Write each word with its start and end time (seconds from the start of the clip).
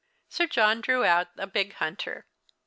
Sir 0.29 0.47
John 0.47 0.81
drew 0.81 1.05
out 1.05 1.27
a 1.37 1.45
big 1.45 1.73
hunter. 1.73 2.25